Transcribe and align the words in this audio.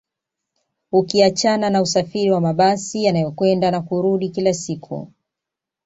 Ukiachana 0.91 1.69
na 1.69 1.81
usafiri 1.81 2.31
wa 2.31 2.41
mabasi 2.41 3.03
yanayokwenda 3.03 3.71
na 3.71 3.81
kurudi 3.81 4.29
kila 4.29 4.53
siku 4.53 5.11